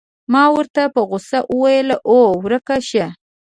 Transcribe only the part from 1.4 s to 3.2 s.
وویل: اوه، ورک شه.